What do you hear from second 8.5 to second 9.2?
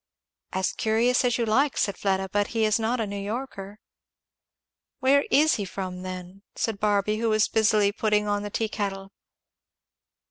kettle.